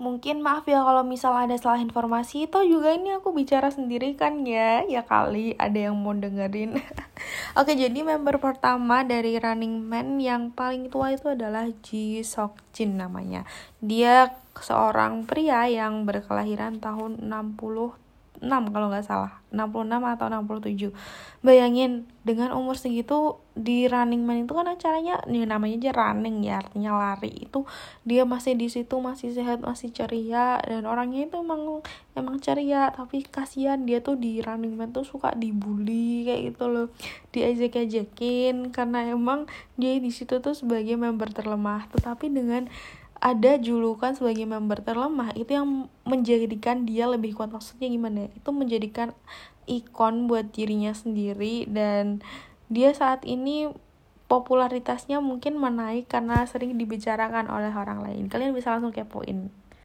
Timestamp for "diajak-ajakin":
37.34-38.70